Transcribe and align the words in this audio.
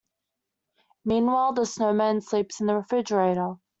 Meanwhile, 1.05 1.53
the 1.53 1.67
snowman 1.67 2.21
sleeps 2.21 2.59
in 2.59 2.65
the 2.65 2.73
refrigerator. 2.73 3.57